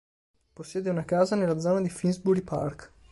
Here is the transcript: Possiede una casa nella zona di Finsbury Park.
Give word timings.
Possiede 0.55 0.89
una 0.89 1.05
casa 1.05 1.35
nella 1.35 1.59
zona 1.59 1.79
di 1.79 1.87
Finsbury 1.91 2.41
Park. 2.41 2.91